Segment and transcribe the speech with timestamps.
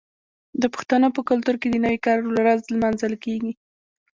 [0.61, 3.51] د پښتنو په کلتور کې د نوي کال ورځ لمانځل کیږي.